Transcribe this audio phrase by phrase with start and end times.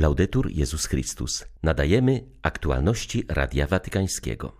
[0.00, 1.44] Laudetur Jezus Chrystus.
[1.62, 4.52] Nadajemy aktualności Radia Watykańskiego.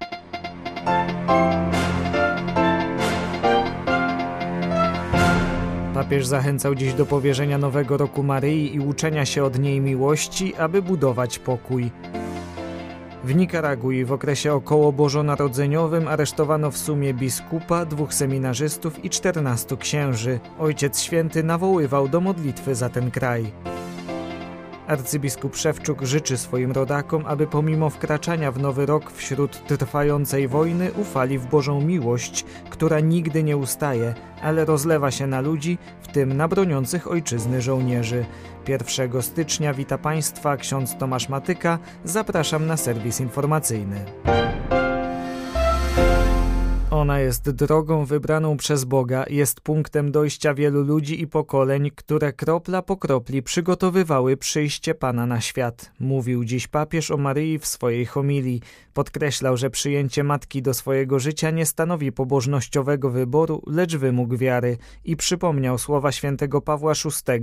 [5.95, 10.83] Papież zachęcał dziś do powierzenia nowego roku Maryi i uczenia się od niej miłości, aby
[10.83, 11.91] budować pokój.
[13.25, 20.41] W Nikaragui w okresie okołobożonarodzeniowym aresztowano w sumie biskupa, dwóch seminarzystów i czternastu księży.
[20.59, 23.53] Ojciec Święty nawoływał do modlitwy za ten kraj.
[24.91, 31.39] Arcybiskup Szewczuk życzy swoim rodakom, aby pomimo wkraczania w nowy rok wśród trwającej wojny ufali
[31.39, 36.49] w Bożą miłość, która nigdy nie ustaje, ale rozlewa się na ludzi, w tym na
[36.49, 38.25] broniących ojczyzny żołnierzy.
[38.69, 41.79] 1 stycznia wita Państwa ksiądz Tomasz Matyka.
[42.05, 44.05] Zapraszam na serwis informacyjny.
[47.11, 52.83] Ona jest drogą wybraną przez Boga, jest punktem dojścia wielu ludzi i pokoleń, które kropla
[52.83, 55.93] po kropli przygotowywały przyjście Pana na świat.
[56.01, 58.61] Mówił dziś papież o Maryi w swojej homilii.
[58.95, 65.17] Podkreślał, że przyjęcie matki do swojego życia nie stanowi pobożnościowego wyboru, lecz wymóg wiary i
[65.17, 67.43] przypomniał słowa świętego Pawła VI: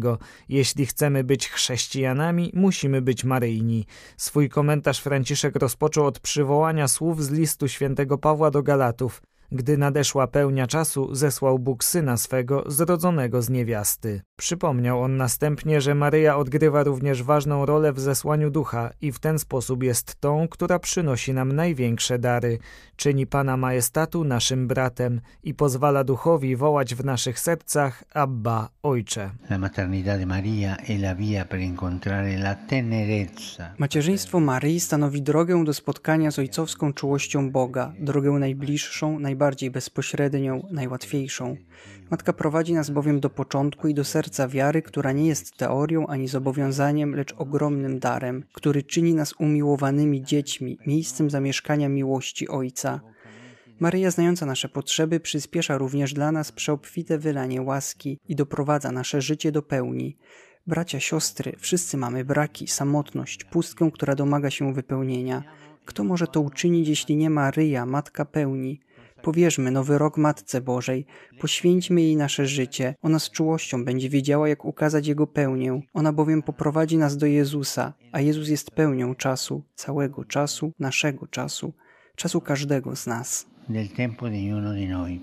[0.50, 3.86] Jeśli chcemy być chrześcijanami, musimy być maryjni.
[4.18, 9.22] Swój komentarz Franciszek rozpoczął od przywołania słów z listu świętego Pawła do Galatów.
[9.52, 14.22] Gdy nadeszła pełnia czasu, zesłał Bóg syna swego, zrodzonego z niewiasty.
[14.38, 19.40] Przypomniał on następnie, że Maryja odgrywa również ważną rolę w zesłaniu ducha i w ten
[19.40, 22.60] sposób jest tą, która przynosi nam największe dary,
[22.96, 29.32] czyni Pana Majestatu naszym bratem i pozwala duchowi wołać w naszych sercach Abba, Ojcze.
[33.78, 40.68] Macierzyństwo Maryi stanowi drogę do spotkania z ojcowską czułością Boga, drogę najbliższą, najbliższą najbardziej bezpośrednią,
[40.72, 41.58] najłatwiejszą.
[42.12, 46.28] Matka prowadzi nas bowiem do początku i do serca wiary, która nie jest teorią ani
[46.28, 53.02] zobowiązaniem, lecz ogromnym darem, który czyni nas umiłowanymi dziećmi, miejscem zamieszkania miłości Ojca.
[53.80, 59.52] Maryja, znająca nasze potrzeby, przyspiesza również dla nas przeobfite wylanie łaski i doprowadza nasze życie
[59.52, 60.18] do pełni.
[60.68, 65.44] Bracia, siostry, wszyscy mamy braki, samotność, pustkę, która domaga się wypełnienia.
[65.86, 68.87] Kto może to uczynić, jeśli nie Maryja, Matka pełni?
[69.22, 71.06] Powierzmy nowy rok Matce Bożej,
[71.40, 72.96] poświęćmy jej nasze życie.
[73.02, 75.82] Ona z czułością będzie wiedziała, jak ukazać Jego pełnię.
[75.94, 81.74] Ona bowiem poprowadzi nas do Jezusa, a Jezus jest pełnią czasu, całego czasu, naszego czasu,
[82.16, 83.48] czasu każdego z nas.
[83.70, 85.22] Del tempo di ognuno di noi.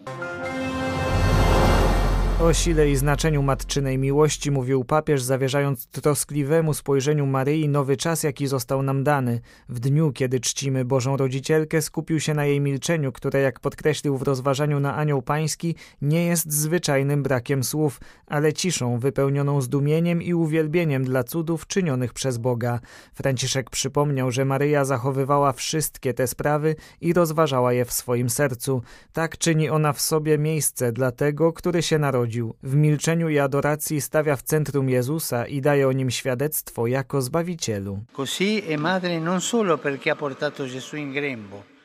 [2.44, 8.46] O sile i znaczeniu matczynej miłości mówił papież, zawierzając troskliwemu spojrzeniu Maryi nowy czas, jaki
[8.46, 9.40] został nam dany.
[9.68, 14.22] W dniu, kiedy czcimy Bożą Rodzicielkę, skupił się na jej milczeniu, które, jak podkreślił w
[14.22, 21.04] rozważaniu na Anioł Pański, nie jest zwyczajnym brakiem słów, ale ciszą wypełnioną zdumieniem i uwielbieniem
[21.04, 22.80] dla cudów czynionych przez Boga.
[23.14, 28.82] Franciszek przypomniał, że Maryja zachowywała wszystkie te sprawy i rozważała je w swoim sercu.
[29.12, 34.00] Tak czyni ona w sobie miejsce dla tego, który się narodził w milczeniu i adoracji
[34.00, 37.98] stawia w centrum Jezusa i daje o nim świadectwo jako Zbawicielu.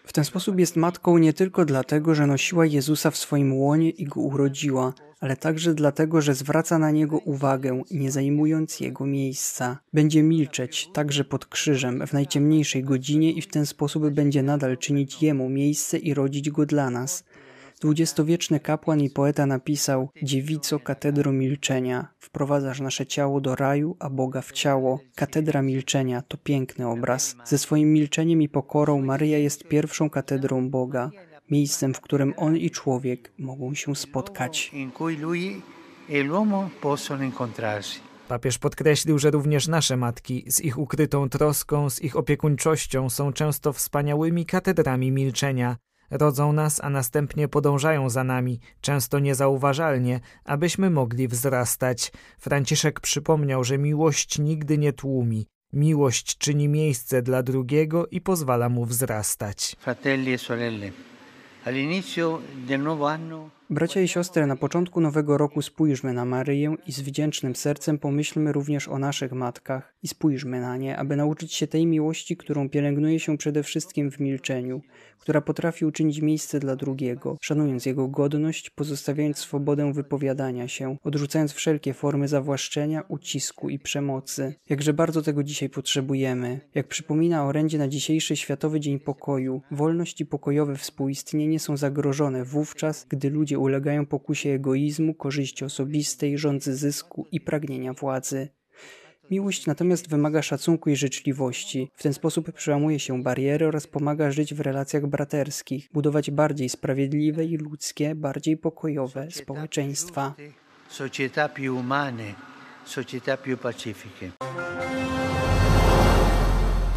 [0.05, 4.05] W ten sposób jest matką nie tylko dlatego, że nosiła Jezusa w swoim łonie i
[4.05, 9.79] go urodziła, ale także dlatego, że zwraca na niego uwagę, nie zajmując jego miejsca.
[9.93, 15.23] Będzie milczeć, także pod krzyżem, w najciemniejszej godzinie i w ten sposób będzie nadal czynić
[15.23, 17.23] jemu miejsce i rodzić go dla nas.
[17.79, 24.41] Dwudziestowieczny kapłan i poeta napisał Dziewico katedro milczenia, wprowadzasz nasze ciało do raju, a Boga
[24.41, 24.99] w ciało.
[25.15, 27.35] Katedra milczenia to piękny obraz.
[27.45, 31.11] Ze swoim milczeniem i pokorą Maryja jest pierwszą katedrą Boga,
[31.51, 34.71] miejscem, w którym On i człowiek mogą się spotkać.
[38.27, 43.73] Papież podkreślił, że również nasze matki z ich ukrytą troską, z ich opiekuńczością są często
[43.73, 45.77] wspaniałymi katedrami milczenia,
[46.11, 52.11] rodzą nas, a następnie podążają za nami, często niezauważalnie, abyśmy mogli wzrastać.
[52.39, 55.47] Franciszek przypomniał, że miłość nigdy nie tłumi.
[55.73, 59.75] Miłość czyni miejsce dla drugiego i pozwala mu wzrastać.
[59.79, 60.91] Fratelli e sorelle,
[61.65, 66.91] all'inizio del nuovo anno Bracia i siostry, na początku nowego roku spójrzmy na Maryję i
[66.91, 71.67] z wdzięcznym sercem pomyślmy również o naszych matkach i spójrzmy na nie, aby nauczyć się
[71.67, 74.81] tej miłości, którą pielęgnuje się przede wszystkim w milczeniu,
[75.19, 81.93] która potrafi uczynić miejsce dla drugiego, szanując jego godność, pozostawiając swobodę wypowiadania się, odrzucając wszelkie
[81.93, 84.53] formy zawłaszczenia, ucisku i przemocy.
[84.69, 86.59] Jakże bardzo tego dzisiaj potrzebujemy.
[86.75, 93.05] Jak przypomina orędzie na dzisiejszy Światowy Dzień Pokoju, wolność i pokojowe współistnienie są zagrożone wówczas,
[93.09, 98.49] gdy ludzie ulegają pokusie egoizmu, korzyści osobistej, rządzy zysku i pragnienia władzy.
[99.31, 101.91] Miłość natomiast wymaga szacunku i życzliwości.
[101.95, 107.45] W ten sposób przełamuje się bariery oraz pomaga żyć w relacjach braterskich, budować bardziej sprawiedliwe
[107.45, 110.35] i ludzkie, bardziej pokojowe społeczeństwa.
[110.89, 112.33] Società più umane,
[112.85, 114.31] società più pacifiche.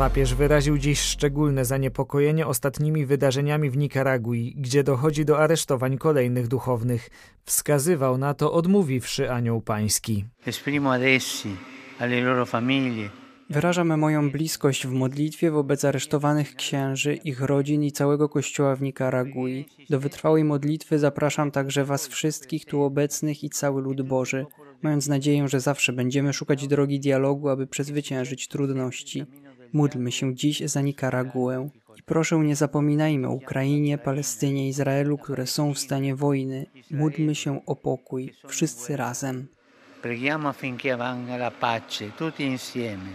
[0.02, 7.10] Papież wyraził dziś szczególne zaniepokojenie ostatnimi wydarzeniami w Nikaragui, gdzie dochodzi do aresztowań kolejnych duchownych.
[7.44, 10.25] Wskazywał na to, odmówiwszy anioł pański.
[13.50, 19.66] Wyrażam moją bliskość w modlitwie wobec aresztowanych księży, ich rodzin i całego kościoła w Nikaragui.
[19.90, 24.46] Do wytrwałej modlitwy zapraszam także Was wszystkich tu obecnych i cały lud Boży,
[24.82, 29.26] mając nadzieję, że zawsze będziemy szukać drogi dialogu, aby przezwyciężyć trudności.
[29.72, 31.69] Módlmy się dziś za Nikaraguę.
[31.98, 36.66] I proszę nie zapominajmy o Ukrainie, Palestynie, Izraelu, które są w stanie wojny.
[36.90, 39.48] Módlmy się o pokój, wszyscy razem.
[40.02, 43.10] preghiamo affinché avvenga la pace, tutti insieme.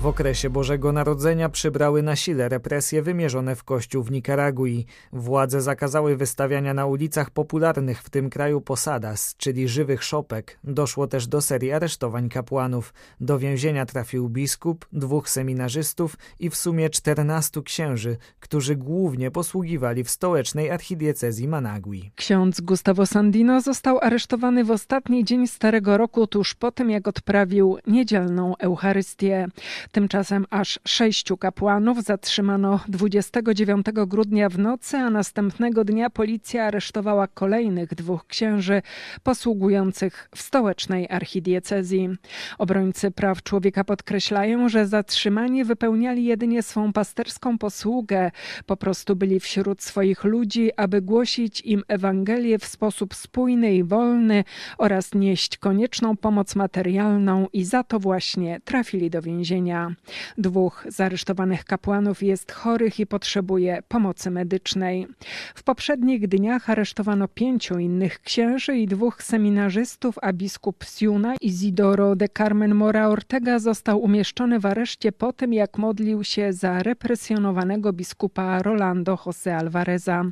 [0.00, 4.86] W okresie Bożego Narodzenia przybrały na sile represje wymierzone w kościół w Nikaragui.
[5.12, 10.58] Władze zakazały wystawiania na ulicach popularnych w tym kraju posadas, czyli żywych szopek.
[10.64, 12.94] Doszło też do serii aresztowań kapłanów.
[13.20, 20.10] Do więzienia trafił biskup, dwóch seminarzystów i w sumie czternastu księży, którzy głównie posługiwali w
[20.10, 22.10] stołecznej archidiecezji Managui.
[22.16, 27.78] Ksiądz Gustavo Sandino został aresztowany w ostatni dzień Starego Roku, tuż po tym jak odprawił
[27.86, 29.48] niedzielną Eucharystię.
[29.92, 37.94] Tymczasem aż sześciu kapłanów zatrzymano 29 grudnia w nocy, a następnego dnia policja aresztowała kolejnych
[37.94, 38.82] dwóch księży
[39.22, 42.08] posługujących w stołecznej archidiecezji.
[42.58, 48.30] Obrońcy praw człowieka podkreślają, że zatrzymani wypełniali jedynie swą pasterską posługę,
[48.66, 54.44] po prostu byli wśród swoich ludzi, aby głosić im Ewangelię w sposób spójny i wolny
[54.78, 59.75] oraz nieść konieczną pomoc materialną i za to właśnie trafili do więzienia.
[60.38, 65.06] Dwóch zaresztowanych kapłanów jest chorych i potrzebuje pomocy medycznej.
[65.54, 72.28] W poprzednich dniach aresztowano pięciu innych księży i dwóch seminarzystów, a biskup Siuna Isidoro de
[72.28, 78.62] Carmen Mora Ortega został umieszczony w areszcie po tym, jak modlił się za represjonowanego biskupa
[78.62, 80.24] Rolando José Alvareza.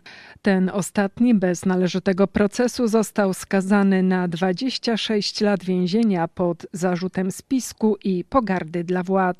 [0.42, 8.24] Ten ostatni bez należytego procesu został skazany na 26 lat więzienia pod zarzutem spisku i
[8.24, 9.33] pogardy dla władz.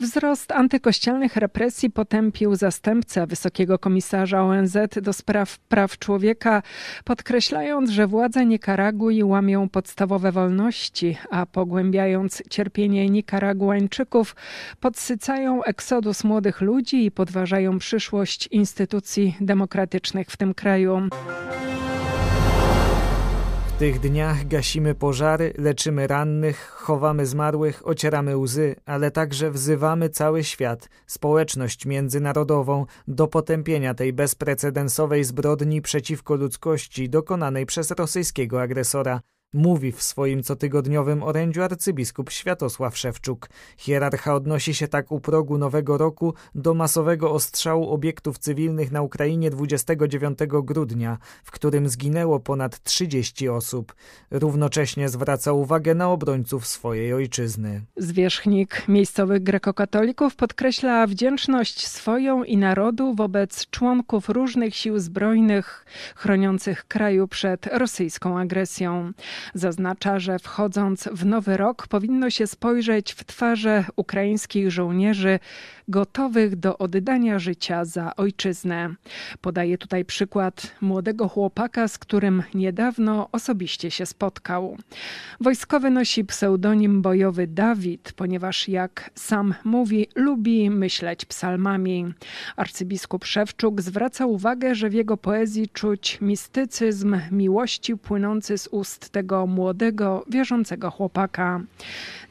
[0.00, 6.62] Wzrost antykościelnych represji potępił zastępca wysokiego komisarza ONZ do spraw praw człowieka,
[7.04, 14.36] podkreślając, że władze Nikaragui łamią podstawowe wolności, a pogłębiając cierpienie Nikaraguańczyków,
[14.80, 21.08] podsycają eksodus młodych ludzi i podważają przyszłość instytucji demokratycznych w tym kraju.
[23.80, 30.88] Tych dniach gasimy pożary, leczymy rannych, chowamy zmarłych, ocieramy łzy, ale także wzywamy cały świat,
[31.06, 39.20] społeczność międzynarodową do potępienia tej bezprecedensowej zbrodni przeciwko ludzkości dokonanej przez rosyjskiego agresora
[39.52, 43.48] mówi w swoim cotygodniowym orędziu arcybiskup Światosław Szewczuk.
[43.76, 49.50] Hierarcha odnosi się tak u progu nowego roku do masowego ostrzału obiektów cywilnych na Ukrainie
[49.50, 53.94] 29 grudnia, w którym zginęło ponad 30 osób.
[54.30, 57.82] Równocześnie zwraca uwagę na obrońców swojej ojczyzny.
[57.96, 65.84] Zwierzchnik miejscowych grekokatolików podkreśla wdzięczność swoją i narodu wobec członków różnych sił zbrojnych
[66.16, 69.12] chroniących kraju przed rosyjską agresją.
[69.54, 75.38] Zaznacza, że wchodząc w nowy rok powinno się spojrzeć w twarze ukraińskich żołnierzy
[75.90, 78.94] gotowych do oddania życia za ojczyznę.
[79.40, 84.76] Podaje tutaj przykład młodego chłopaka, z którym niedawno osobiście się spotkał.
[85.40, 92.12] Wojskowy nosi pseudonim bojowy Dawid, ponieważ jak sam mówi, lubi myśleć psalmami.
[92.56, 99.46] Arcybiskup Szewczuk zwraca uwagę, że w jego poezji czuć mistycyzm miłości płynący z ust tego
[99.46, 101.60] młodego, wierzącego chłopaka.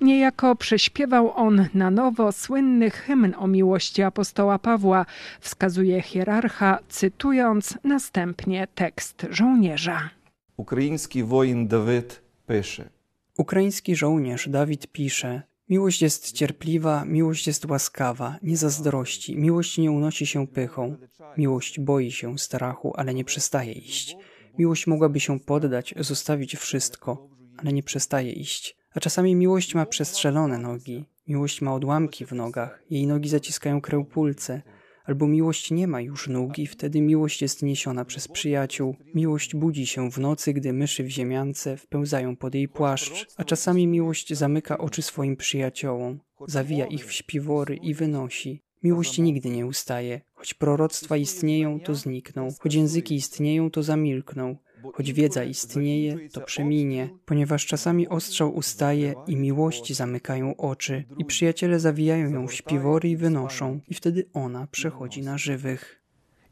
[0.01, 5.06] Niejako prześpiewał on na nowo słynny hymn o miłości apostoła Pawła,
[5.39, 10.10] wskazuje hierarcha, cytując następnie tekst żołnierza.
[10.58, 12.89] Ukraiński wojen Dawid pisze.
[13.38, 20.25] Ukraiński żołnierz Dawid pisze: Miłość jest cierpliwa, miłość jest łaskawa, nie zazdrości, miłość nie unosi
[20.25, 20.96] się pychą,
[21.38, 24.18] miłość boi się strachu, ale nie przestaje iść.
[24.58, 27.27] Miłość mogłaby się poddać, zostawić wszystko,
[27.58, 28.77] ale nie przestaje iść.
[28.94, 34.62] A czasami miłość ma przestrzelone nogi, miłość ma odłamki w nogach, jej nogi zaciskają krępulce,
[35.09, 38.95] Albo miłość nie ma już nóg i wtedy miłość jest niesiona przez przyjaciół.
[39.15, 43.88] Miłość budzi się w nocy, gdy myszy w ziemiance wpełzają pod jej płaszcz, a czasami
[43.88, 48.63] miłość zamyka oczy swoim przyjaciołom, zawija ich w śpiwory i wynosi.
[48.83, 50.21] Miłość nigdy nie ustaje.
[50.33, 52.48] Choć proroctwa istnieją, to znikną.
[52.59, 54.57] Choć języki istnieją, to zamilkną.
[54.94, 61.80] Choć wiedza istnieje, to przeminie, ponieważ czasami ostrzał ustaje i miłości zamykają oczy, i przyjaciele
[61.80, 66.00] zawijają ją w śpiwory i wynoszą, i wtedy ona przechodzi na żywych.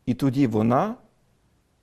[0.07, 0.97] І тоді вона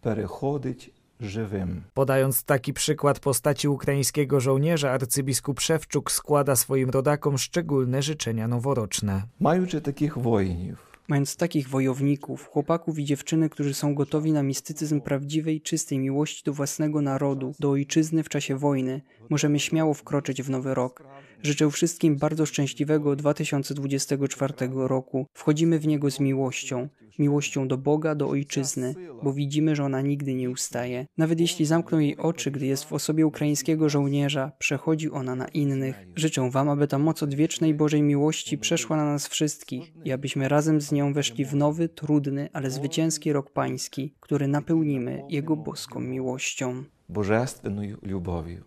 [0.01, 1.83] переходить живим.
[1.93, 9.23] Podając taki przykład postaci ukraińskiego żołnierza, arcybiskup Szewczuk składa swoim rodakom szczególne życzenia noworoczne.
[9.39, 10.77] Маючи таких воїнів,
[11.08, 16.52] Mając takich wojowników, chłopaków i dziewczyny, którzy są gotowi na mistycyzm prawdziwej, czystej miłości do
[16.52, 21.04] własnego narodu, do ojczyzny w czasie wojny, możemy śmiało wkroczyć w nowy rok.
[21.43, 25.25] Życzę wszystkim bardzo szczęśliwego 2024 roku.
[25.33, 26.89] Wchodzimy w niego z miłością.
[27.19, 31.05] Miłością do Boga, do ojczyzny, bo widzimy, że ona nigdy nie ustaje.
[31.17, 36.07] Nawet jeśli zamkną jej oczy, gdy jest w osobie ukraińskiego żołnierza, przechodzi ona na innych.
[36.15, 40.81] Życzę Wam, aby ta moc odwiecznej Bożej miłości przeszła na nas wszystkich i abyśmy razem
[40.81, 46.83] z nią weszli w nowy, trudny, ale zwycięski rok pański, który napełnimy Jego boską miłością.
[47.09, 48.61] божественною любов'ю.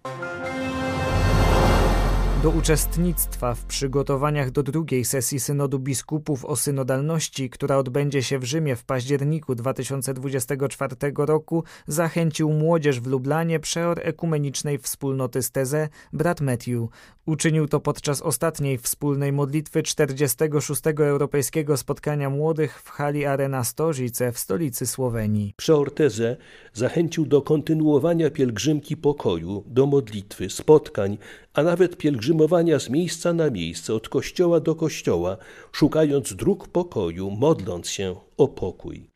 [2.44, 8.44] Do uczestnictwa w przygotowaniach do drugiej sesji Synodu Biskupów o synodalności, która odbędzie się w
[8.44, 16.90] Rzymie w październiku 2024 roku, zachęcił młodzież w Lublanie przeor ekumenicznej wspólnoty Steze, brat Matthew.
[17.26, 20.82] Uczynił to podczas ostatniej wspólnej modlitwy 46.
[21.00, 25.54] Europejskiego Spotkania Młodych w hali Arena Stożyce w stolicy Słowenii.
[25.58, 26.38] Przeortezę
[26.74, 31.18] zachęcił do kontynuowania pielgrzymki pokoju, do modlitwy, spotkań,
[31.58, 35.38] a nawet pielgrzymowania z miejsca na miejsce, od kościoła do kościoła,
[35.72, 39.10] szukając dróg pokoju, modląc się o pokój.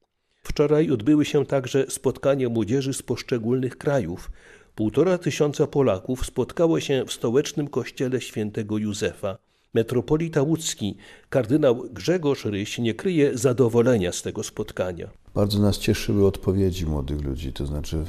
[0.44, 4.32] Wczoraj odbyły się także spotkania młodzieży z poszczególnych krajów.
[4.76, 9.38] Półtora tysiąca Polaków spotkało się w stołecznym kościele świętego Józefa.
[9.74, 10.98] Metropolita łódzki,
[11.30, 15.10] kardynał Grzegorz Ryś nie kryje zadowolenia z tego spotkania.
[15.36, 18.06] Bardzo nas cieszyły odpowiedzi młodych ludzi, to znaczy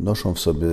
[0.00, 0.68] noszą w sobie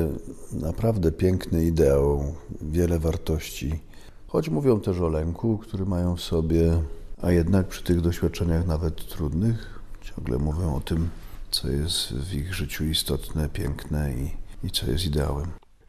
[0.51, 3.79] naprawdę piękny ideał, wiele wartości,
[4.27, 6.81] choć mówią też o lęku, który mają w sobie,
[7.21, 11.09] a jednak przy tych doświadczeniach nawet trudnych ciągle mówią o tym,
[11.51, 14.31] co jest w ich życiu istotne, piękne i,
[14.67, 15.47] i co jest ideałem.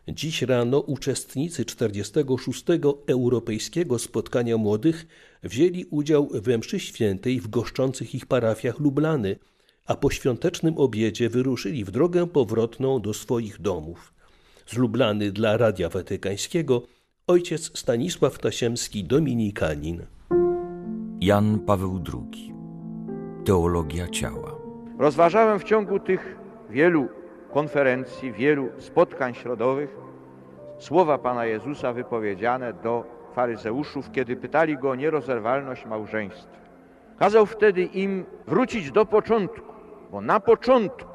[0.09, 2.65] Dziś rano uczestnicy 46.
[3.07, 5.07] Europejskiego Spotkania Młodych
[5.43, 9.37] wzięli udział we mszy świętej w goszczących ich parafiach Lublany,
[9.87, 14.15] a po świątecznym obiedzie wyruszyli w drogę powrotną do swoich domów.
[14.67, 16.83] Z Lublany dla Radia Watykańskiego
[17.27, 20.07] ojciec Stanisław Tasiemski, dominikanin.
[21.21, 22.55] Jan Paweł II.
[23.45, 24.57] Teologia ciała.
[24.99, 26.37] Rozważałem w ciągu tych
[26.71, 27.09] wielu
[27.53, 29.97] konferencji, wielu spotkań środowych
[30.79, 36.65] słowa Pana Jezusa wypowiedziane do faryzeuszów, kiedy pytali Go o nierozerwalność małżeństwa.
[37.19, 39.74] Kazał wtedy im wrócić do początku,
[40.15, 41.09] bo na początku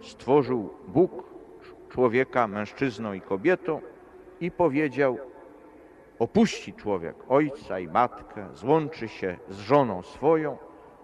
[0.00, 1.24] stworzył Bóg
[1.88, 3.80] człowieka mężczyzną i kobietą
[4.40, 5.18] i powiedział,
[6.18, 10.56] opuści człowiek ojca i matkę, złączy się z żoną swoją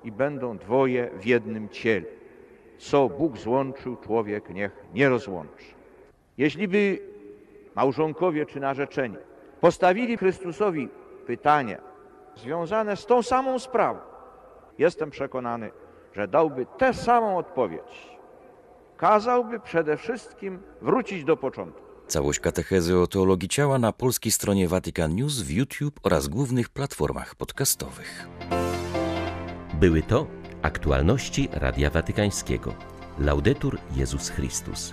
[0.05, 2.07] i będą dwoje w jednym ciele.
[2.79, 5.75] Co Bóg złączył, człowiek niech nie rozłączy.
[6.39, 6.99] Jeśli by
[7.75, 9.17] małżonkowie czy narzeczeni
[9.61, 10.89] postawili Chrystusowi
[11.27, 11.79] pytania
[12.37, 13.99] związane z tą samą sprawą,
[14.79, 15.71] jestem przekonany,
[16.17, 18.17] że dałby tę samą odpowiedź.
[18.97, 21.81] Kazałby przede wszystkim wrócić do początku.
[22.07, 27.35] Całość katechezy o teologii ciała na polskiej stronie Vatican News w YouTube oraz głównych platformach
[27.35, 28.29] podcastowych.
[29.75, 30.27] Były to
[30.63, 32.75] aktualności Radia Watykańskiego.
[33.19, 34.93] Laudetur Jezus Chrystus.